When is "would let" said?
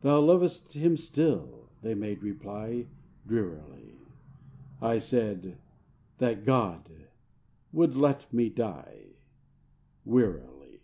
7.72-8.32